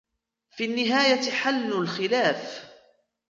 [0.57, 2.65] في النهاية حل الخلاف.